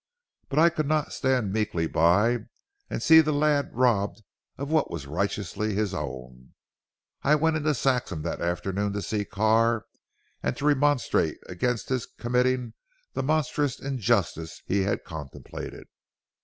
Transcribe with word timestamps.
But 0.49 0.57
I 0.57 0.69
could 0.71 0.87
not 0.87 1.13
stand 1.13 1.53
meekly 1.53 1.85
by 1.85 2.45
and 2.89 3.03
see 3.03 3.21
the 3.21 3.31
lad 3.31 3.69
robbed 3.71 4.23
of 4.57 4.71
what 4.71 4.89
was 4.89 5.05
righteously 5.05 5.75
his 5.75 5.93
own. 5.93 6.55
I 7.21 7.35
went 7.35 7.57
into 7.57 7.75
Saxham 7.75 8.23
that 8.23 8.41
afternoon 8.41 8.93
to 8.93 9.03
see 9.03 9.25
Carr 9.25 9.85
and 10.41 10.57
to 10.57 10.65
remonstrate 10.65 11.37
against 11.45 11.89
his 11.89 12.07
committing 12.07 12.73
the 13.13 13.21
monstrous 13.21 13.79
injustice 13.79 14.63
he 14.65 14.83
contemplated. 15.05 15.85